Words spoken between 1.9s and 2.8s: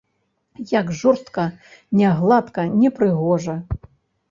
нягладка,